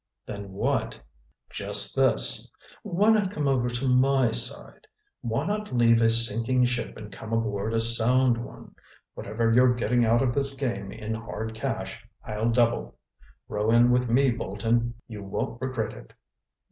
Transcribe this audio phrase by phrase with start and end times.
[0.25, 0.99] "Then what—?"
[1.51, 2.49] "Just this.
[2.81, 4.87] Why not come over to my side?
[5.21, 8.73] Why not leave a sinking ship and come aboard a sound one?
[9.13, 12.97] Whatever you're getting out of this game in hard cash, I'll double.
[13.47, 14.95] Row in with me, Bolton.
[15.07, 16.15] You won't regret it."